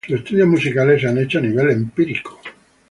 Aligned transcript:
Sus 0.03 0.17
estudios 0.17 0.47
musicales 0.47 0.99
se 0.99 1.07
han 1.09 1.19
hecho 1.19 1.37
a 1.37 1.41
nivel 1.41 1.69
empírico. 1.69 2.41